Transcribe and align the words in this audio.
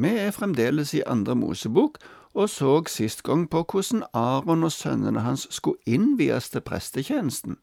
Vi 0.00 0.10
er 0.16 0.32
fremdeles 0.32 0.94
i 0.96 1.02
Andre 1.04 1.34
Mosebok 1.36 1.98
og 2.32 2.48
så 2.48 2.78
sist 2.88 3.24
gang 3.26 3.48
på 3.50 3.64
hvordan 3.68 4.04
Aron 4.16 4.64
og 4.64 4.72
sønnene 4.72 5.20
hans 5.26 5.46
skulle 5.52 5.82
innvies 5.84 6.48
til 6.48 6.62
prestetjenesten. 6.64 7.58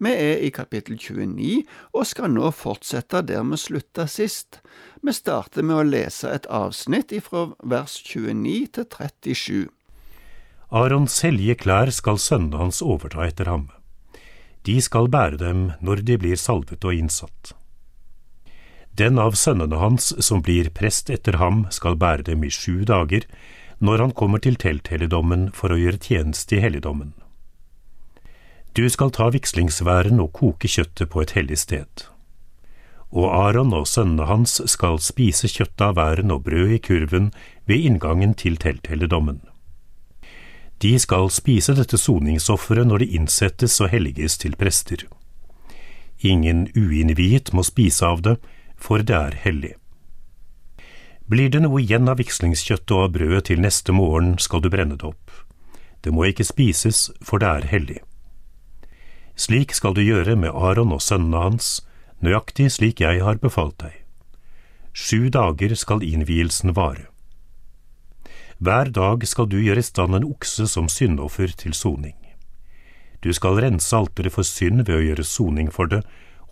Vi 0.00 0.10
er 0.10 0.40
i 0.40 0.48
kapittel 0.50 0.96
29 0.96 1.60
og 1.92 2.06
skal 2.08 2.32
nå 2.32 2.50
fortsette 2.56 3.20
der 3.28 3.44
vi 3.44 3.58
slutta 3.60 4.08
sist. 4.08 4.62
Vi 5.04 5.12
starter 5.12 5.62
med 5.62 5.76
å 5.76 5.84
lese 5.86 6.32
et 6.32 6.48
avsnitt 6.48 7.12
fra 7.22 7.50
vers 7.62 8.00
29 8.00 8.72
til 8.74 8.88
37. 8.88 9.68
Arons 10.70 11.20
hellige 11.26 11.58
klær 11.66 11.92
skal 11.92 12.18
sønnene 12.18 12.64
hans 12.64 12.80
overta 12.82 13.26
etter 13.28 13.52
ham. 13.52 13.68
De 14.66 14.80
skal 14.80 15.10
bære 15.12 15.38
dem 15.44 15.64
når 15.80 16.06
de 16.08 16.18
blir 16.18 16.40
salvet 16.40 16.84
og 16.84 16.96
innsatt. 16.96 17.54
Den 19.00 19.16
av 19.18 19.32
sønnene 19.38 19.78
hans 19.80 20.10
som 20.20 20.42
blir 20.44 20.68
prest 20.76 21.08
etter 21.08 21.38
ham, 21.40 21.64
skal 21.72 21.96
bære 21.96 22.26
dem 22.26 22.44
i 22.44 22.50
sju 22.52 22.84
dager, 22.84 23.24
når 23.80 24.04
han 24.04 24.12
kommer 24.12 24.42
til 24.44 24.58
telthelligdommen 24.60 25.46
for 25.56 25.72
å 25.72 25.78
gjøre 25.80 26.02
tjeneste 26.04 26.58
i 26.58 26.64
helligdommen. 26.66 27.14
Du 28.76 28.84
skal 28.92 29.10
ta 29.10 29.30
vigslingsværen 29.32 30.20
og 30.20 30.34
koke 30.36 30.68
kjøttet 30.68 31.08
på 31.10 31.24
et 31.24 31.32
hellig 31.38 31.58
sted. 31.62 32.04
Og 33.10 33.26
Aron 33.32 33.72
og 33.74 33.88
sønnene 33.88 34.28
hans 34.28 34.60
skal 34.70 35.00
spise 35.02 35.48
kjøttet 35.48 35.86
av 35.88 35.96
væren 35.96 36.30
og 36.30 36.44
brød 36.44 36.76
i 36.76 36.82
kurven 36.84 37.32
ved 37.66 37.88
inngangen 37.88 38.36
til 38.36 38.60
telthelligdommen. 38.60 39.40
De 40.84 40.94
skal 41.00 41.32
spise 41.32 41.72
dette 41.76 41.98
soningsofferet 41.98 42.86
når 42.86 43.02
det 43.02 43.12
innsettes 43.16 43.80
og 43.80 43.90
helliges 43.96 44.38
til 44.44 44.54
prester. 44.60 45.08
Ingen 46.20 46.68
uinnviet 46.76 47.50
må 47.56 47.64
spise 47.66 48.06
av 48.06 48.22
det, 48.28 48.38
for 48.80 49.04
det 49.04 49.16
er 49.16 49.36
hellig. 49.44 49.74
Blir 51.30 51.52
det 51.52 51.60
noe 51.62 51.78
igjen 51.78 52.10
av 52.10 52.18
vigslingskjøttet 52.18 52.90
og 52.96 53.04
av 53.04 53.12
brødet 53.14 53.44
til 53.46 53.60
neste 53.62 53.94
morgen, 53.94 54.34
skal 54.42 54.64
du 54.64 54.70
brenne 54.72 54.96
det 54.98 55.06
opp. 55.06 55.30
Det 56.02 56.10
må 56.10 56.24
ikke 56.26 56.48
spises, 56.48 57.10
for 57.22 57.38
det 57.38 57.50
er 57.50 57.68
hellig. 57.70 58.00
Slik 59.38 59.76
skal 59.76 59.94
du 59.94 60.02
gjøre 60.02 60.34
med 60.36 60.50
Aron 60.50 60.90
og 60.96 61.04
sønnene 61.04 61.44
hans, 61.44 61.68
nøyaktig 62.20 62.66
slik 62.74 63.04
jeg 63.04 63.22
har 63.22 63.38
befalt 63.40 63.78
deg. 63.78 63.94
Sju 64.92 65.30
dager 65.30 65.76
skal 65.78 66.02
innvielsen 66.02 66.74
vare. 66.74 67.06
Hver 68.58 68.90
dag 68.92 69.22
skal 69.24 69.46
du 69.48 69.56
gjøre 69.62 69.80
i 69.80 69.86
stand 69.86 70.18
en 70.18 70.26
okse 70.26 70.66
som 70.68 70.90
syndoffer 70.90 71.54
til 71.56 71.72
soning. 71.72 72.16
Du 73.22 73.32
skal 73.32 73.60
rense 73.62 73.96
alteret 73.96 74.34
for 74.34 74.44
synd 74.44 74.82
ved 74.88 74.96
å 74.98 75.04
gjøre 75.04 75.24
soning 75.24 75.70
for 75.72 75.88
det, 75.88 76.02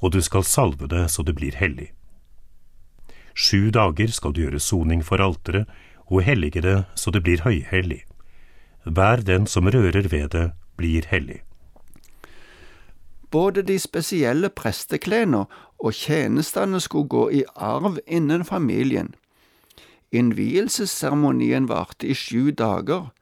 og 0.00 0.14
du 0.14 0.22
skal 0.22 0.46
salve 0.46 0.88
det 0.88 1.08
så 1.10 1.24
det 1.26 1.34
blir 1.36 1.56
hellig. 1.58 1.90
Sju 3.38 3.70
dager 3.70 4.10
skal 4.10 4.34
du 4.34 4.40
gjøre 4.42 4.58
soning 4.58 5.04
for 5.06 5.22
alteret 5.22 5.68
og 6.08 6.24
hellige 6.26 6.62
det 6.64 6.78
så 6.98 7.12
det 7.14 7.22
blir 7.22 7.44
høyhellig. 7.44 8.00
Hver 8.82 9.22
den 9.22 9.46
som 9.46 9.68
rører 9.70 10.08
ved 10.10 10.32
det, 10.34 10.50
blir 10.76 11.06
hellig. 11.06 11.42
Både 13.30 13.62
de 13.62 13.78
spesielle 13.78 14.48
presteklærne 14.48 15.44
og 15.78 15.94
tjenestene 15.94 16.80
skulle 16.80 17.08
gå 17.08 17.28
i 17.30 17.44
arv 17.54 17.98
innen 18.06 18.44
familien. 18.44 19.14
Innvielsesseremonien 20.10 21.68
varte 21.68 22.08
i 22.08 22.14
sju 22.14 22.50
dager. 22.50 23.12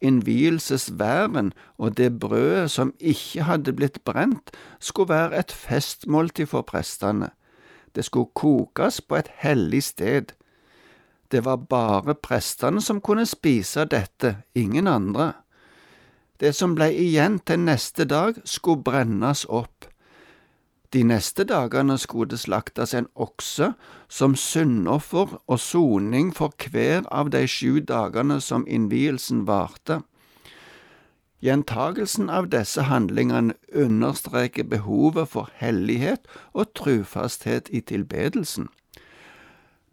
Innvielsesværen 0.00 1.52
og 1.78 1.96
det 1.96 2.18
brødet 2.20 2.70
som 2.70 2.94
ikke 2.98 3.46
hadde 3.46 3.72
blitt 3.72 4.02
brent, 4.04 4.50
skulle 4.80 5.14
være 5.14 5.38
et 5.38 5.52
festmåltid 5.52 6.46
for 6.46 6.66
prestene. 6.66 7.30
Det 7.96 8.04
skulle 8.04 8.34
kokes 8.36 9.00
på 9.00 9.16
et 9.16 9.30
hellig 9.40 9.82
sted. 9.82 10.36
Det 11.32 11.44
var 11.44 11.56
bare 11.56 12.14
prestene 12.14 12.82
som 12.84 13.00
kunne 13.00 13.26
spise 13.26 13.86
dette, 13.88 14.36
ingen 14.54 14.86
andre. 14.86 15.32
Det 16.40 16.52
som 16.54 16.74
ble 16.76 16.90
igjen 16.92 17.38
til 17.48 17.64
neste 17.64 18.04
dag, 18.04 18.36
skulle 18.44 18.84
brennes 18.84 19.46
opp. 19.48 19.88
De 20.92 21.02
neste 21.04 21.44
dagene 21.48 21.96
skulle 21.98 22.30
det 22.30 22.42
slaktes 22.44 22.92
en 22.94 23.08
okse 23.16 23.72
som 24.08 24.36
syndoffer 24.36 25.32
og 25.46 25.58
soning 25.60 26.34
for 26.36 26.52
hver 26.70 27.08
av 27.10 27.32
de 27.32 27.46
sju 27.48 27.80
dagene 27.80 28.38
som 28.40 28.68
innvielsen 28.68 29.46
varte. 29.48 30.02
Gjentagelsen 31.46 32.26
av 32.30 32.48
disse 32.50 32.88
handlingene 32.88 33.54
understreker 33.70 34.66
behovet 34.66 35.30
for 35.30 35.52
hellighet 35.60 36.24
og 36.52 36.72
trufasthet 36.74 37.70
i 37.70 37.84
tilbedelsen. 37.86 38.66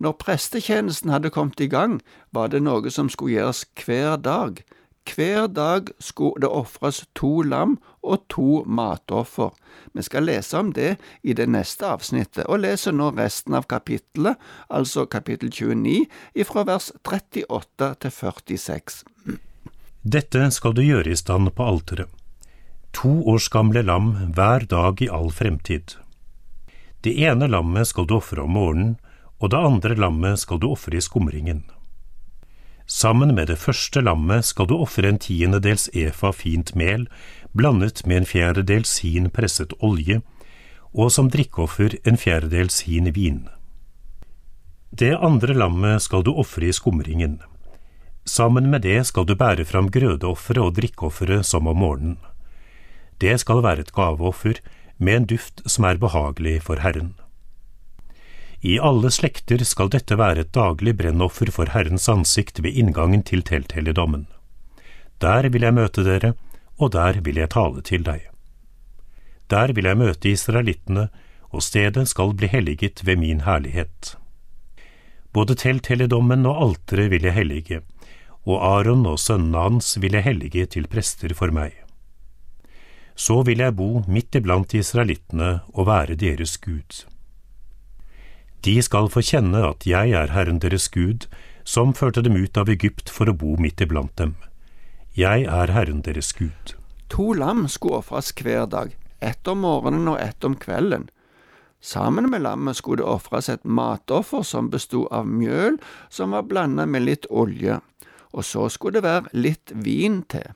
Når 0.01 0.15
prestetjenesten 0.23 1.13
hadde 1.13 1.29
kommet 1.29 1.61
i 1.61 1.69
gang, 1.69 1.99
var 2.33 2.49
det 2.49 2.63
noe 2.65 2.89
som 2.89 3.11
skulle 3.13 3.37
gjøres 3.37 3.67
hver 3.85 4.17
dag. 4.17 4.63
Hver 5.05 5.45
dag 5.47 5.93
skulle 5.99 6.41
det 6.41 6.49
ofres 6.49 7.03
to 7.13 7.45
lam 7.45 7.77
og 8.01 8.25
to 8.33 8.63
matoffer. 8.65 9.53
Vi 9.93 10.01
skal 10.01 10.25
lese 10.25 10.57
om 10.57 10.73
det 10.73 10.95
i 11.21 11.37
det 11.37 11.49
neste 11.53 11.85
avsnittet, 11.85 12.47
og 12.49 12.65
leser 12.65 12.97
nå 12.97 13.13
resten 13.13 13.53
av 13.53 13.69
kapittelet, 13.69 14.41
altså 14.73 15.05
kapittel 15.05 15.53
29, 15.53 16.07
ifra 16.33 16.65
vers 16.65 16.89
38 17.05 17.95
til 18.01 18.11
46. 18.23 19.03
Dette 20.03 20.49
skal 20.51 20.73
du 20.75 20.81
gjøre 20.83 21.13
i 21.13 21.15
stand 21.15 21.53
på 21.55 21.63
alteret. 21.63 22.09
To 22.93 23.23
års 23.31 23.47
gamle 23.49 23.81
lam 23.87 24.09
hver 24.35 24.65
dag 24.67 24.99
i 25.01 25.07
all 25.07 25.31
fremtid. 25.31 25.95
Det 27.01 27.13
ene 27.23 27.47
lammet 27.47 27.87
skal 27.87 28.05
du 28.07 28.17
ofre 28.17 28.43
om 28.43 28.51
morgenen, 28.53 28.97
og 29.39 29.51
det 29.51 29.61
andre 29.63 29.95
lammet 29.95 30.39
skal 30.43 30.59
du 30.59 30.67
ofre 30.69 30.99
i 30.99 31.01
skumringen. 31.01 31.63
Sammen 32.85 33.31
med 33.35 33.47
det 33.47 33.57
første 33.63 34.03
lammet 34.03 34.43
skal 34.45 34.67
du 34.67 34.75
ofre 34.75 35.07
en 35.07 35.19
tiendedels 35.23 35.87
efa 35.95 36.33
fint 36.35 36.75
mel, 36.75 37.07
blandet 37.55 38.03
med 38.05 38.21
en 38.21 38.27
fjerdedels 38.27 38.99
hin 39.07 39.31
presset 39.31 39.71
olje, 39.79 40.19
og 40.91 41.15
som 41.15 41.31
drikkeoffer 41.31 41.95
en 42.03 42.19
fjerdedels 42.19 42.83
hin 42.89 43.07
vin. 43.15 43.47
Det 44.91 45.15
andre 45.15 45.55
lammet 45.55 46.03
skal 46.03 46.27
du 46.27 46.35
ofre 46.35 46.67
i 46.67 46.75
skumringen. 46.75 47.39
Sammen 48.25 48.69
med 48.71 48.85
det 48.87 49.01
skal 49.07 49.25
du 49.27 49.35
bære 49.35 49.65
fram 49.67 49.89
grødeofferet 49.91 50.63
og 50.63 50.75
drikkeofferet 50.77 51.45
som 51.45 51.67
om 51.67 51.77
morgenen. 51.77 52.17
Det 53.19 53.35
skal 53.39 53.63
være 53.63 53.83
et 53.83 53.93
gaveoffer 53.95 54.61
med 54.97 55.15
en 55.15 55.27
duft 55.27 55.61
som 55.67 55.85
er 55.87 55.99
behagelig 55.99 56.61
for 56.63 56.79
Herren. 56.79 57.13
I 58.63 58.77
alle 58.79 59.11
slekter 59.11 59.59
skal 59.67 59.91
dette 59.91 60.15
være 60.15 60.45
et 60.45 60.53
daglig 60.55 60.95
brennoffer 60.97 61.51
for 61.51 61.67
Herrens 61.73 62.07
ansikt 62.09 62.63
ved 62.63 62.71
inngangen 62.79 63.23
til 63.27 63.43
telthelligdommen. 63.43 64.27
Der 65.19 65.49
vil 65.51 65.67
jeg 65.67 65.75
møte 65.75 66.05
dere, 66.07 66.33
og 66.79 66.93
der 66.95 67.19
vil 67.25 67.41
jeg 67.41 67.51
tale 67.51 67.83
til 67.83 68.05
deg. 68.07 68.23
Der 69.51 69.73
vil 69.75 69.85
jeg 69.85 69.99
møte 69.99 70.31
israelittene, 70.31 71.09
og 71.51 71.61
stedet 71.61 72.07
skal 72.09 72.31
bli 72.33 72.47
helliget 72.47 73.03
ved 73.05 73.19
min 73.19 73.43
herlighet. 73.43 74.15
Både 75.33 75.55
telthelligdommen 75.59 76.45
og 76.45 76.61
alteret 76.63 77.11
vil 77.11 77.27
jeg 77.27 77.35
hellige, 77.35 77.81
og 78.43 78.59
Aron 78.59 79.05
og 79.07 79.19
sønnene 79.21 79.63
hans 79.67 79.95
vil 80.03 80.17
jeg 80.17 80.27
hellige 80.27 80.67
til 80.75 80.87
prester 80.91 81.33
for 81.37 81.53
meg. 81.55 81.75
Så 83.15 83.43
vil 83.47 83.61
jeg 83.61 83.75
bo 83.77 84.03
midt 84.09 84.35
iblant 84.35 84.73
israelittene 84.73 85.61
og 85.73 85.87
være 85.87 86.17
deres 86.19 86.57
Gud. 86.57 87.03
De 88.63 88.77
skal 88.81 89.09
få 89.11 89.21
kjenne 89.23 89.59
at 89.67 89.85
jeg 89.87 90.13
er 90.15 90.31
Herren 90.33 90.59
deres 90.63 90.87
Gud, 90.89 91.27
som 91.63 91.93
førte 91.93 92.23
dem 92.23 92.35
ut 92.39 92.57
av 92.57 92.71
Egypt 92.71 93.11
for 93.11 93.29
å 93.29 93.35
bo 93.35 93.55
midt 93.59 93.83
iblant 93.83 94.15
dem. 94.19 94.35
Jeg 95.15 95.45
er 95.45 95.71
Herren 95.71 96.01
deres 96.03 96.33
Gud. 96.35 96.75
To 97.13 97.33
lam 97.37 97.67
skulle 97.69 98.01
ofres 98.01 98.31
hver 98.39 98.65
dag, 98.65 98.95
ett 99.21 99.47
om 99.47 99.61
morgenen 99.63 100.07
og 100.09 100.19
ett 100.19 100.43
om 100.43 100.55
kvelden. 100.57 101.09
Sammen 101.83 102.29
med 102.31 102.41
lammet 102.41 102.79
skulle 102.79 103.03
det 103.03 103.11
ofres 103.11 103.49
et 103.51 103.63
matoffer 103.67 104.45
som 104.47 104.71
bestod 104.71 105.11
av 105.11 105.27
mjøl 105.27 105.75
som 106.09 106.31
var 106.31 106.47
blandet 106.47 106.87
med 106.87 107.03
litt 107.03 107.27
olje 107.29 107.81
og 108.33 108.45
så 108.45 108.67
skulle 108.69 108.99
det 108.99 109.07
være 109.07 109.31
litt 109.37 109.73
vin 109.85 110.21
til. 110.29 110.51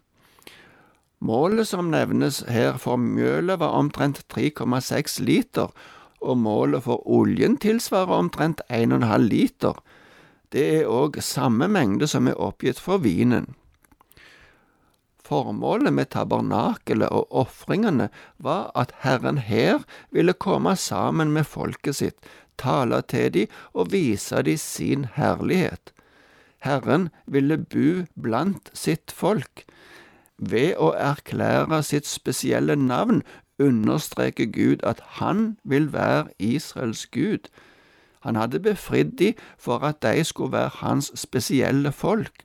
Målet 1.19 1.69
som 1.69 1.89
nevnes 1.89 2.43
her 2.49 2.77
for 2.81 2.99
mjølet 3.01 3.61
var 3.61 3.73
omtrent 3.77 4.21
3,6 4.33 5.21
liter, 5.25 5.71
og 6.21 6.37
målet 6.37 6.85
for 6.85 7.01
oljen 7.09 7.57
tilsvarer 7.61 8.13
omtrent 8.17 8.61
1,5 8.69 9.29
liter. 9.29 9.79
Det 10.53 10.65
er 10.81 10.91
òg 10.91 11.17
samme 11.21 11.67
mengde 11.69 12.07
som 12.09 12.29
er 12.29 12.37
oppgitt 12.41 12.79
for 12.81 13.01
vinen. 13.03 13.49
Formålet 15.27 15.91
med 15.91 16.13
tabernakelet 16.13 17.11
og 17.11 17.33
ofringene 17.35 18.07
var 18.37 18.69
at 18.79 18.93
Herren 19.03 19.41
her 19.43 19.83
ville 20.15 20.37
komme 20.37 20.75
sammen 20.79 21.33
med 21.35 21.49
folket 21.49 21.99
sitt, 21.99 22.29
tale 22.57 23.01
til 23.11 23.33
dem 23.33 23.57
og 23.73 23.91
vise 23.91 24.39
dem 24.45 24.61
sin 24.61 25.09
herlighet. 25.17 25.91
Herren 26.67 27.09
ville 27.25 27.57
bu 27.57 28.05
blant 28.21 28.71
sitt 28.73 29.11
folk. 29.11 29.63
Ved 30.37 30.75
å 30.77 30.91
erklære 30.93 31.81
sitt 31.83 32.07
spesielle 32.07 32.75
navn 32.75 33.23
understreker 33.59 34.45
Gud 34.53 34.83
at 34.83 35.01
han 35.17 35.57
vil 35.63 35.93
være 35.93 36.27
Israels 36.39 37.07
Gud. 37.07 37.49
Han 38.27 38.35
hadde 38.35 38.59
befridd 38.59 39.17
de 39.17 39.33
for 39.57 39.79
at 39.87 40.01
de 40.03 40.23
skulle 40.23 40.51
være 40.51 40.69
hans 40.83 41.11
spesielle 41.15 41.91
folk. 41.91 42.43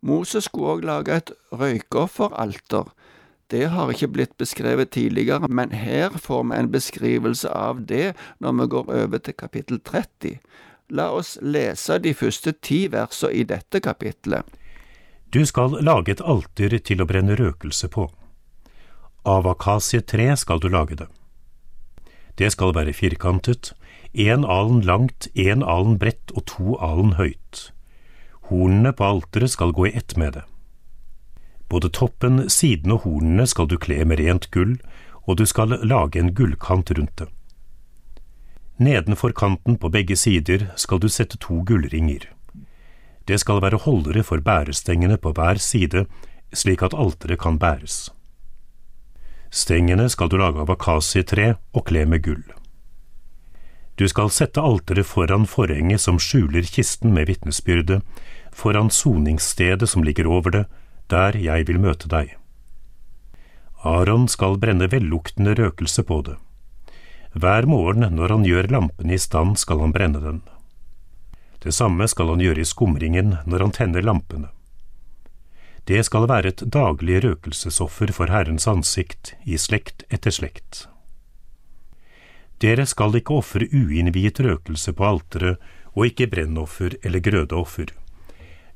Moses 0.00 0.44
skulle 0.44 0.66
også 0.66 0.86
lage 0.86 1.16
et 1.16 1.32
røykofferalter. 1.52 2.94
Det 3.50 3.68
har 3.70 3.90
ikke 3.90 4.08
blitt 4.08 4.36
beskrevet 4.38 4.90
tidligere, 4.90 5.48
men 5.48 5.72
her 5.72 6.10
får 6.10 6.42
vi 6.42 6.56
en 6.58 6.72
beskrivelse 6.72 7.48
av 7.48 7.80
det 7.88 8.12
når 8.40 8.52
vi 8.52 8.66
går 8.66 8.90
over 9.02 9.18
til 9.18 9.34
kapittel 9.34 9.80
30. 9.80 10.38
La 10.90 11.10
oss 11.12 11.36
lese 11.42 11.98
de 12.00 12.14
første 12.16 12.54
ti 12.64 12.86
versene 12.88 13.34
i 13.36 13.44
dette 13.44 13.80
kapittelet. 13.84 14.44
Du 15.28 15.44
skal 15.44 15.76
lage 15.84 16.14
et 16.14 16.22
alter 16.24 16.72
til 16.80 17.02
å 17.04 17.06
brenne 17.08 17.36
røkelse 17.36 17.90
på. 17.92 18.06
Av 19.28 19.46
akasietre 19.50 20.32
skal 20.40 20.62
du 20.64 20.70
lage 20.72 20.96
det. 20.96 21.08
Det 22.40 22.48
skal 22.54 22.72
være 22.72 22.94
firkantet, 22.96 23.74
én 24.14 24.46
alen 24.48 24.80
langt, 24.80 25.28
én 25.34 25.60
alen 25.60 25.98
bredt 26.00 26.32
og 26.32 26.46
to 26.48 26.78
alen 26.80 27.18
høyt. 27.18 27.68
Hornene 28.48 28.94
på 28.96 29.04
alteret 29.04 29.52
skal 29.52 29.74
gå 29.76 29.90
i 29.90 29.96
ett 29.98 30.16
med 30.16 30.38
det. 30.38 30.44
Både 31.68 31.90
toppen, 31.92 32.46
siden 32.48 32.94
og 32.96 33.04
hornene 33.04 33.44
skal 33.46 33.68
du 33.68 33.76
kle 33.76 34.00
med 34.08 34.22
rent 34.22 34.48
gull, 34.54 34.78
og 35.28 35.36
du 35.36 35.44
skal 35.44 35.76
lage 35.84 36.16
en 36.16 36.32
gullkant 36.32 36.94
rundt 36.96 37.18
det. 37.20 37.28
Nedenfor 38.78 39.32
kanten 39.32 39.74
på 39.78 39.88
begge 39.90 40.16
sider 40.16 40.68
skal 40.78 41.00
du 41.02 41.08
sette 41.10 41.38
to 41.42 41.64
gullringer. 41.66 42.28
Det 43.26 43.40
skal 43.42 43.58
være 43.60 43.80
holdere 43.82 44.22
for 44.22 44.38
bærestengene 44.38 45.18
på 45.18 45.32
hver 45.34 45.58
side, 45.58 46.04
slik 46.54 46.82
at 46.86 46.94
alteret 46.94 47.40
kan 47.42 47.58
bæres. 47.58 48.12
Stengene 49.50 50.08
skal 50.08 50.30
du 50.30 50.38
lage 50.38 50.62
av 50.62 50.70
akasietre 50.70 51.56
og 51.74 51.88
kle 51.90 52.06
med 52.06 52.22
gull. 52.22 52.46
Du 53.98 54.06
skal 54.06 54.30
sette 54.30 54.62
alteret 54.62 55.10
foran 55.10 55.46
forhenget 55.50 56.00
som 56.00 56.20
skjuler 56.22 56.62
kisten 56.62 57.10
med 57.16 57.26
vitnesbyrdet, 57.26 58.04
foran 58.52 58.90
soningsstedet 58.94 59.88
som 59.90 60.06
ligger 60.06 60.30
over 60.30 60.54
det, 60.54 60.66
der 61.10 61.34
jeg 61.34 61.66
vil 61.66 61.80
møte 61.82 62.06
deg. 62.06 62.36
Aron 63.82 64.28
skal 64.28 64.58
brenne 64.58 64.86
velluktende 64.90 65.58
røkelse 65.58 66.02
på 66.06 66.22
det. 66.22 66.38
Hver 67.32 67.66
morgen 67.68 68.06
når 68.16 68.32
han 68.32 68.46
gjør 68.46 68.70
lampene 68.72 69.14
i 69.14 69.20
stand, 69.20 69.58
skal 69.58 69.82
han 69.84 69.92
brenne 69.92 70.20
den. 70.22 70.40
Det 71.58 71.74
samme 71.74 72.06
skal 72.08 72.30
han 72.32 72.40
gjøre 72.40 72.62
i 72.62 72.68
skumringen 72.68 73.36
når 73.46 73.66
han 73.66 73.74
tenner 73.74 74.06
lampene. 74.06 74.48
Det 75.88 76.02
skal 76.04 76.28
være 76.28 76.52
et 76.52 76.62
daglig 76.72 77.22
røkelsesoffer 77.24 78.12
for 78.12 78.28
Herrens 78.32 78.68
ansikt 78.68 79.32
i 79.44 79.56
slekt 79.56 80.04
etter 80.12 80.34
slekt. 80.34 80.86
Dere 82.60 82.84
skal 82.90 83.14
ikke 83.16 83.38
ofre 83.38 83.68
uinnviet 83.72 84.40
røkelse 84.44 84.92
på 84.92 85.06
alteret 85.06 85.62
og 85.94 86.08
ikke 86.10 86.28
brennoffer 86.30 86.96
eller 87.02 87.22
grødeoffer. 87.24 87.92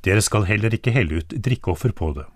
Dere 0.03 0.23
skal 0.23 0.47
heller 0.49 0.75
ikke 0.75 0.95
helle 0.95 1.21
ut 1.23 1.35
drikkeoffer 1.35 1.93
på 1.95 2.13
det. 2.17 2.27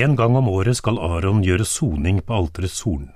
En 0.00 0.16
gang 0.16 0.36
om 0.38 0.48
året 0.48 0.78
skal 0.78 0.98
Aron 1.02 1.42
gjøre 1.42 1.66
soning 1.66 2.22
på 2.22 2.34
alterets 2.34 2.80
horn. 2.86 3.10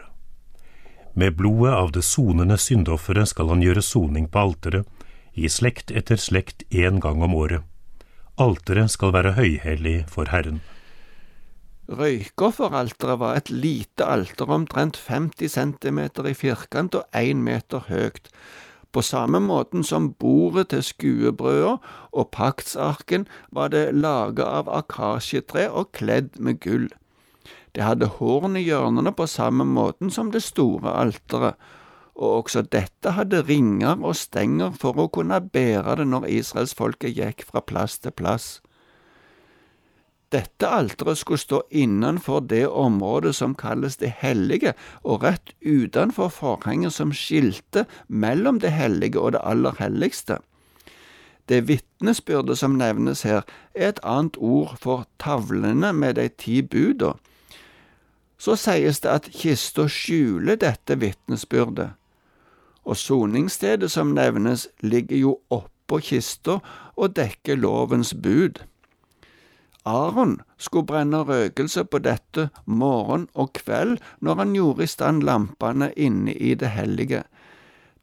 Med 1.14 1.36
blodet 1.38 1.74
av 1.74 1.92
det 1.94 2.02
sonende 2.02 2.56
syndofferet 2.58 3.30
skal 3.30 3.52
han 3.52 3.62
gjøre 3.62 3.82
soning 3.86 4.26
på 4.26 4.40
alteret, 4.48 4.88
i 5.34 5.48
slekt 5.50 5.90
etter 5.90 6.18
slekt 6.18 6.62
en 6.70 7.00
gang 7.02 7.22
om 7.22 7.34
året. 7.34 7.62
Alteret 8.38 8.90
skal 8.90 9.14
være 9.14 9.34
høyhellig 9.38 10.04
for 10.10 10.30
Herren. 10.30 10.60
Røykofferalteret 11.86 13.20
var 13.20 13.38
et 13.38 13.50
lite 13.52 14.06
alter 14.08 14.50
omtrent 14.50 14.98
50 15.06 15.52
centimeter 15.52 16.26
i 16.26 16.34
firkant 16.34 16.96
og 16.98 17.04
én 17.14 17.42
meter 17.46 17.84
høyt. 17.90 18.30
På 18.94 19.02
samme 19.02 19.40
måten 19.42 19.84
som 19.84 20.12
bordet 20.18 20.68
til 20.70 20.82
skuebrøda 20.82 21.76
og 22.12 22.28
paktsarken 22.32 23.26
var 23.52 23.70
det 23.74 23.90
laget 23.94 24.46
av 24.46 24.70
akasjetre 24.70 25.68
og 25.70 25.92
kledd 25.92 26.38
med 26.38 26.62
gull. 26.62 26.88
Det 27.74 27.82
hadde 27.82 28.10
horn 28.20 28.54
i 28.56 28.62
hjørnene 28.62 29.10
på 29.18 29.26
samme 29.26 29.66
måten 29.66 30.12
som 30.14 30.30
det 30.30 30.44
store 30.46 30.92
alteret, 30.94 31.58
og 32.14 32.44
også 32.44 32.62
dette 32.70 33.16
hadde 33.16 33.42
ringer 33.48 33.98
og 33.98 34.14
stenger 34.14 34.76
for 34.78 34.94
å 35.02 35.08
kunne 35.10 35.40
bære 35.42 35.96
det 35.98 36.06
når 36.06 36.28
israelsfolket 36.30 37.16
gikk 37.16 37.42
fra 37.48 37.64
plass 37.66 37.98
til 37.98 38.14
plass. 38.14 38.46
Dette 40.34 40.66
alteret 40.66 41.18
skulle 41.18 41.42
stå 41.42 41.60
innenfor 41.70 42.46
det 42.50 42.64
området 42.66 43.34
som 43.38 43.54
kalles 43.58 43.98
det 43.98 44.14
hellige, 44.22 44.72
og 45.02 45.22
rett 45.26 45.52
utenfor 45.60 46.30
forhenget 46.30 46.94
som 46.94 47.12
skilte 47.14 47.84
mellom 48.08 48.58
det 48.62 48.72
hellige 48.74 49.20
og 49.20 49.34
det 49.34 49.42
aller 49.42 49.74
helligste. 49.78 50.38
Det 51.48 51.66
vitnesbyrdet 51.68 52.58
som 52.58 52.78
nevnes 52.78 53.22
her, 53.22 53.42
er 53.74 53.92
et 53.92 54.02
annet 54.02 54.38
ord 54.38 54.74
for 54.80 55.06
tavlene 55.22 55.92
med 55.92 56.16
de 56.18 56.30
ti 56.30 56.62
buda. 56.62 57.14
Så 58.44 58.58
sies 58.60 59.00
det 59.00 59.08
at 59.08 59.28
kista 59.32 59.86
skjuler 59.88 60.58
dette 60.60 60.98
vitnesbyrdet, 61.00 61.94
og 62.84 62.98
soningsstedet 63.00 63.88
som 63.94 64.10
nevnes, 64.12 64.66
ligger 64.84 65.16
jo 65.16 65.30
oppå 65.48 66.02
kista 66.04 66.58
og 66.92 67.14
dekker 67.16 67.56
lovens 67.56 68.12
bud. 68.12 68.60
Aron 69.88 70.42
skulle 70.60 70.90
brenne 70.90 71.22
røkelse 71.24 71.86
på 71.88 72.02
dette 72.04 72.50
morgen 72.66 73.26
og 73.32 73.54
kveld 73.56 73.96
når 74.20 74.42
han 74.42 74.54
gjorde 74.56 74.84
i 74.84 74.92
stand 74.92 75.24
lampene 75.24 75.90
inne 75.96 76.36
i 76.36 76.52
det 76.54 76.74
hellige. 76.76 77.24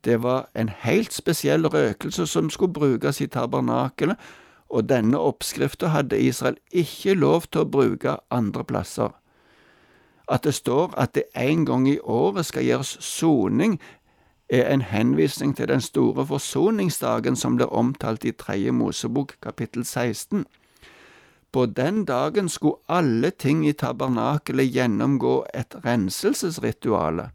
Det 0.02 0.24
var 0.24 0.50
en 0.58 0.74
helt 0.74 1.14
spesiell 1.14 1.70
røkelse 1.70 2.26
som 2.28 2.50
skulle 2.50 2.74
brukes 2.74 3.22
i 3.22 3.30
tabernakelet, 3.30 4.18
og 4.70 4.90
denne 4.90 5.22
oppskriften 5.22 5.94
hadde 5.94 6.18
Israel 6.18 6.58
ikke 6.72 7.14
lov 7.14 7.52
til 7.52 7.62
å 7.62 7.72
bruke 7.78 8.18
andre 8.32 8.66
plasser. 8.66 9.21
At 10.28 10.44
det 10.44 10.54
står 10.54 10.94
at 10.98 11.16
det 11.16 11.24
en 11.36 11.66
gang 11.66 11.88
i 11.90 12.00
året 12.00 12.46
skal 12.46 12.66
gjøres 12.66 12.98
soning, 13.00 13.80
er 14.50 14.74
en 14.74 14.82
henvisning 14.82 15.56
til 15.56 15.68
den 15.68 15.82
store 15.82 16.26
forsoningsdagen 16.28 17.36
som 17.36 17.56
blir 17.56 17.72
omtalt 17.72 18.26
i 18.26 18.32
Tredje 18.32 18.72
Mosebok 18.72 19.38
kapittel 19.42 19.86
16. 19.86 20.46
På 21.52 21.66
den 21.66 22.06
dagen 22.06 22.50
skulle 22.50 22.84
alle 22.90 23.30
ting 23.30 23.68
i 23.68 23.72
tabernakelet 23.72 24.72
gjennomgå 24.72 25.46
et 25.54 25.76
renselsesrituale. 25.86 27.30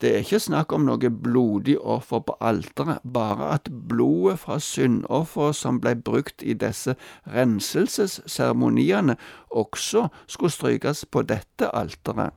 Det 0.00 0.10
er 0.14 0.22
ikke 0.24 0.40
snakk 0.40 0.72
om 0.72 0.86
noe 0.88 1.10
blodig 1.12 1.74
offer 1.78 2.22
på 2.24 2.36
alteret, 2.40 3.02
bare 3.04 3.50
at 3.54 3.68
blodet 3.88 4.38
fra 4.40 4.56
syndofferet 4.58 5.58
som 5.58 5.80
ble 5.80 5.92
brukt 6.00 6.40
i 6.42 6.54
disse 6.56 6.94
renselsesseremoniene, 7.28 9.16
også 9.50 10.06
skulle 10.26 10.56
strykes 10.56 11.04
på 11.12 11.22
dette 11.28 11.68
alteret. 11.76 12.32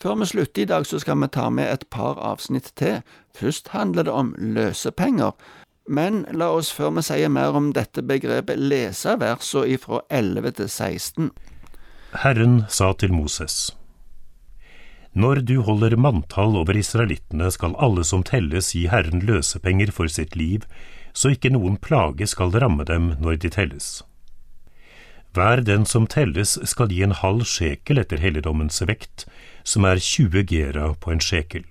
Før 0.00 0.14
vi 0.20 0.26
slutter 0.26 0.62
i 0.62 0.64
dag, 0.68 0.86
så 0.86 0.98
skal 0.98 1.20
vi 1.20 1.28
ta 1.32 1.50
med 1.50 1.72
et 1.72 1.84
par 1.90 2.18
avsnitt 2.20 2.72
til. 2.76 3.02
Først 3.36 3.68
handler 3.68 4.02
det 4.02 4.12
om 4.12 4.34
løsepenger. 4.38 5.32
Men 5.88 6.24
la 6.32 6.48
oss 6.56 6.72
før 6.72 6.90
vi 6.96 7.04
sier 7.04 7.28
mer 7.28 7.56
om 7.56 7.72
dette 7.76 8.02
begrepet, 8.02 8.58
lese 8.58 9.16
versene 9.20 9.76
ifra 9.76 10.00
11 10.10 10.50
til 10.60 10.68
16. 10.68 11.30
Herren 12.24 12.62
sa 12.68 12.92
til 12.92 13.12
Moses. 13.12 13.76
Når 15.14 15.44
du 15.46 15.60
holder 15.62 15.94
manntall 15.94 16.56
over 16.58 16.74
israelittene, 16.74 17.46
skal 17.54 17.76
alle 17.78 18.02
som 18.04 18.24
telles 18.26 18.72
gi 18.74 18.88
Herren 18.90 19.22
løsepenger 19.22 19.92
for 19.94 20.10
sitt 20.10 20.34
liv, 20.34 20.66
så 21.14 21.30
ikke 21.36 21.52
noen 21.54 21.78
plage 21.78 22.26
skal 22.26 22.50
ramme 22.50 22.82
dem 22.88 23.12
når 23.22 23.38
de 23.44 23.52
telles. 23.54 24.02
Hver 25.34 25.62
den 25.66 25.86
som 25.86 26.08
telles 26.10 26.56
skal 26.66 26.90
gi 26.90 27.02
en 27.06 27.14
halv 27.14 27.46
sjekel 27.46 28.02
etter 28.02 28.18
helligdommens 28.22 28.82
vekt, 28.86 29.26
som 29.62 29.86
er 29.86 30.02
20 30.02 30.44
gera 30.50 30.90
på 30.98 31.14
en 31.14 31.22
sjekel. 31.22 31.64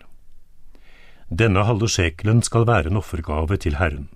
Denne 1.27 1.63
halve 1.67 1.87
sjekelen 1.91 2.43
skal 2.43 2.67
være 2.67 2.91
en 2.91 2.99
offergave 2.99 3.59
til 3.59 3.79
Herren. 3.79 4.07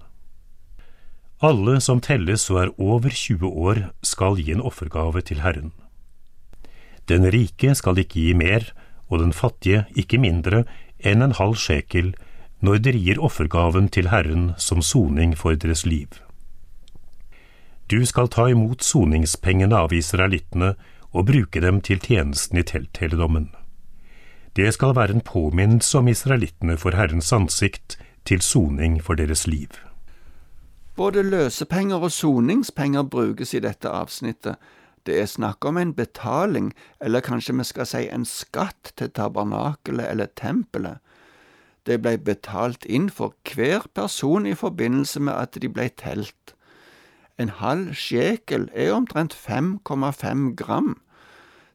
Alle 1.43 1.77
som 1.84 2.00
telles 2.01 2.48
og 2.50 2.63
er 2.63 2.74
over 2.79 3.12
20 3.12 3.48
år, 3.48 3.84
skal 4.03 4.39
gi 4.39 4.55
en 4.55 4.63
offergave 4.63 5.22
til 5.22 5.43
Herren. 5.43 5.72
Den 7.07 7.27
rike 7.31 7.75
skal 7.75 8.00
ikke 8.01 8.19
gi 8.19 8.34
mer, 8.34 8.72
og 9.09 9.19
den 9.19 9.33
fattige 9.33 9.85
ikke 9.95 10.19
mindre 10.21 10.63
enn 10.99 11.21
en 11.21 11.35
halv 11.37 11.55
sjekel 11.61 12.13
når 12.59 12.81
dere 12.85 13.01
gir 13.01 13.21
offergaven 13.21 13.89
til 13.93 14.09
Herren 14.09 14.51
som 14.57 14.81
soning 14.81 15.35
for 15.37 15.55
deres 15.55 15.85
liv. 15.85 16.09
Du 17.87 18.03
skal 18.05 18.27
ta 18.27 18.49
imot 18.51 18.83
soningspengene 18.83 19.77
av 19.77 19.93
israelittene 19.93 20.73
og 21.13 21.29
bruke 21.29 21.61
dem 21.63 21.79
til 21.81 22.01
tjenesten 22.03 22.59
i 22.59 22.65
telthelligdommen. 22.67 23.51
Det 24.57 24.73
skal 24.73 24.95
være 24.97 25.13
en 25.15 25.21
påminnelse 25.21 25.97
om 25.97 26.07
israelittene 26.07 26.77
for 26.77 26.97
Herrens 26.97 27.31
ansikt, 27.33 27.97
til 28.27 28.41
soning 28.41 28.97
for 29.03 29.15
deres 29.15 29.45
liv. 29.47 29.71
Både 30.97 31.23
løsepenger 31.23 31.95
og 31.95 32.11
soningspenger 32.11 33.03
brukes 33.03 33.53
i 33.53 33.61
dette 33.63 33.87
avsnittet. 33.87 34.57
Det 35.07 35.15
er 35.21 35.29
snakk 35.31 35.63
om 35.65 35.77
en 35.79 35.93
betaling, 35.95 36.73
eller 36.99 37.23
kanskje 37.23 37.55
vi 37.55 37.63
skal 37.63 37.87
si 37.87 38.01
en 38.11 38.25
skatt 38.27 38.91
til 38.99 39.07
tabernakelet 39.15 40.09
eller 40.11 40.27
tempelet. 40.35 40.99
Det 41.87 42.01
blei 42.03 42.17
betalt 42.19 42.83
inn 42.91 43.07
for 43.07 43.31
hver 43.47 43.87
person 43.95 44.45
i 44.45 44.55
forbindelse 44.59 45.21
med 45.23 45.39
at 45.39 45.55
de 45.63 45.69
blei 45.71 45.87
telt. 45.95 46.51
En 47.39 47.53
halv 47.61 47.93
sjekel 47.95 48.67
er 48.75 48.91
omtrent 48.97 49.31
5,5 49.31 50.55
gram. 50.59 50.97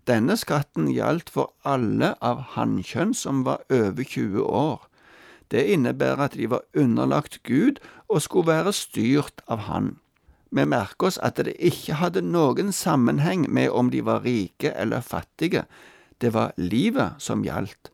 Denne 0.04 0.36
skatten 0.36 0.90
gjaldt 0.92 1.32
for 1.32 1.54
alle 1.64 2.12
av 2.20 2.44
hannkjønn 2.58 3.16
som 3.16 3.46
var 3.48 3.64
over 3.72 4.04
20 4.04 4.44
år. 4.44 4.84
Det 5.48 5.64
innebærer 5.72 6.26
at 6.28 6.36
de 6.36 6.50
var 6.50 6.68
underlagt 6.76 7.40
Gud 7.48 7.80
og 8.08 8.20
skulle 8.22 8.52
være 8.52 8.76
styrt 8.76 9.40
av 9.48 9.64
Han. 9.72 10.01
Vi 10.52 10.64
merker 10.68 11.09
oss 11.09 11.18
at 11.25 11.40
det 11.40 11.54
ikke 11.56 11.97
hadde 11.97 12.21
noen 12.21 12.75
sammenheng 12.76 13.47
med 13.49 13.71
om 13.73 13.88
de 13.90 14.02
var 14.04 14.21
rike 14.26 14.75
eller 14.76 15.00
fattige. 15.00 15.64
Det 16.21 16.35
var 16.35 16.52
livet 16.61 17.16
som 17.18 17.44
gjaldt. 17.44 17.88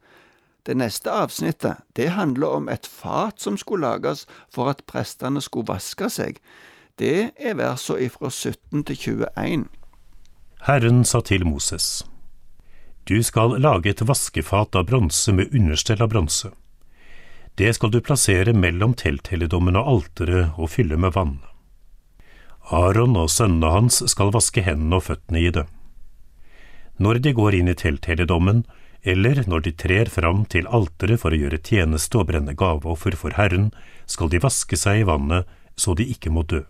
Det 0.66 0.74
neste 0.76 1.12
avsnittet 1.14 1.78
det 1.96 2.10
handler 2.12 2.58
om 2.58 2.68
et 2.68 2.86
fat 2.86 3.40
som 3.40 3.56
skulle 3.56 3.86
lages 3.86 4.26
for 4.52 4.68
at 4.68 4.82
prestene 4.90 5.40
skulle 5.40 5.70
vaske 5.70 6.10
seg. 6.12 6.42
Det 6.98 7.30
er 7.38 7.56
versene 7.56 8.08
ifra 8.08 8.28
17 8.28 8.84
til 8.90 8.98
21. 8.98 9.66
Herren 10.66 11.04
sa 11.06 11.22
til 11.22 11.46
Moses, 11.46 12.04
Du 13.06 13.22
skal 13.22 13.54
lage 13.62 13.94
et 13.94 14.02
vaskefat 14.02 14.74
av 14.76 14.90
bronse 14.90 15.32
med 15.32 15.54
understell 15.54 16.02
av 16.02 16.10
bronse. 16.10 16.50
Det 17.54 17.70
skal 17.74 17.90
du 17.90 18.02
plassere 18.04 18.52
mellom 18.52 18.92
telthelligdommen 18.94 19.78
og 19.78 19.88
alteret 19.94 20.58
og 20.58 20.68
fylle 20.70 20.98
med 21.00 21.14
vann. 21.14 21.38
Aron 22.70 23.16
og 23.16 23.30
sønnene 23.32 23.70
hans 23.72 24.02
skal 24.12 24.32
vaske 24.34 24.62
hendene 24.64 24.98
og 24.98 25.06
føttene 25.08 25.40
i 25.40 25.52
det. 25.54 25.64
Når 26.98 27.22
de 27.24 27.32
går 27.32 27.56
inn 27.56 27.70
i 27.70 27.76
telthelligdommen, 27.78 28.64
eller 29.02 29.44
når 29.46 29.62
de 29.64 29.72
trer 29.72 30.10
fram 30.10 30.42
til 30.50 30.66
alteret 30.66 31.22
for 31.22 31.32
å 31.32 31.38
gjøre 31.38 31.62
tjeneste 31.64 32.18
og 32.18 32.28
brenne 32.32 32.54
gaveoffer 32.58 33.16
for 33.16 33.36
Herren, 33.38 33.70
skal 34.06 34.28
de 34.32 34.42
vaske 34.42 34.76
seg 34.76 35.02
i 35.02 35.06
vannet 35.08 35.48
så 35.78 35.94
de 35.94 36.04
ikke 36.10 36.32
må 36.34 36.42
dø. 36.42 36.64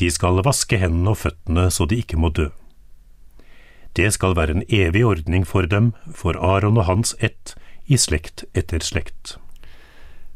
De 0.00 0.08
skal 0.10 0.40
vaske 0.46 0.78
hendene 0.80 1.12
og 1.12 1.20
føttene 1.20 1.68
så 1.74 1.86
de 1.86 1.98
ikke 2.00 2.18
må 2.18 2.32
dø. 2.34 2.48
Det 3.98 4.10
skal 4.14 4.36
være 4.38 4.54
en 4.56 4.66
evig 4.70 5.04
ordning 5.06 5.44
for 5.46 5.66
dem, 5.66 5.92
for 6.14 6.38
Aron 6.38 6.78
og 6.78 6.86
hans 6.86 7.14
ett, 7.18 7.54
i 7.86 7.98
slekt 7.98 8.44
etter 8.54 8.84
slekt. 8.84 9.36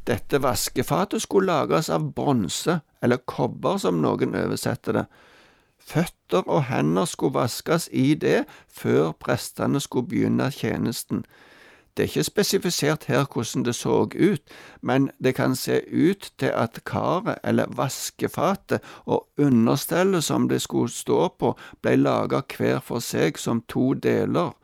Dette 0.07 0.43
vaskefatet 0.43 1.23
skulle 1.23 1.47
lages 1.47 1.91
av 1.91 2.13
bronse, 2.13 2.81
eller 3.03 3.23
kobber 3.27 3.79
som 3.79 4.01
noen 4.03 4.35
oversetter 4.35 4.99
det. 4.99 5.05
Føtter 5.79 6.47
og 6.47 6.65
hender 6.71 7.07
skulle 7.07 7.35
vaskes 7.35 7.89
i 7.93 8.15
det 8.15 8.45
før 8.71 9.13
prestene 9.19 9.81
skulle 9.83 10.09
begynne 10.11 10.51
tjenesten. 10.51 11.25
Det 11.97 12.03
er 12.03 12.09
ikke 12.09 12.25
spesifisert 12.25 13.05
her 13.05 13.27
hvordan 13.29 13.65
det 13.67 13.75
så 13.77 14.07
ut, 14.09 14.43
men 14.81 15.11
det 15.25 15.35
kan 15.35 15.57
se 15.57 15.83
ut 15.93 16.33
til 16.39 16.55
at 16.55 16.81
karet, 16.87 17.39
eller 17.45 17.67
vaskefatet, 17.77 18.81
og 19.05 19.29
understellet 19.39 20.25
som 20.25 20.49
det 20.49 20.63
skulle 20.63 20.91
stå 20.91 21.29
på, 21.39 21.53
ble 21.83 21.97
laga 21.97 22.41
hver 22.57 22.81
for 22.81 23.05
seg 23.05 23.39
som 23.39 23.61
to 23.69 23.93
deler. 23.95 24.55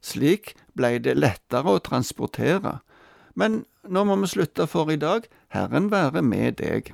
Slik 0.00 0.54
blei 0.76 0.98
det 0.98 1.16
lettere 1.18 1.74
å 1.74 1.82
transportere. 1.82 2.78
Men 3.34 3.64
nå 3.88 4.04
må 4.08 4.16
vi 4.22 4.30
slutte 4.30 4.66
for 4.70 4.90
i 4.92 5.00
dag. 5.00 5.26
Herren 5.54 5.90
være 5.92 6.22
med 6.22 6.60
deg. 6.60 6.92